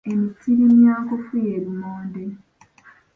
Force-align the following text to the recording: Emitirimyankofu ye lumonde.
Emitirimyankofu 0.11 1.33
ye 1.45 1.55
lumonde. 1.65 2.23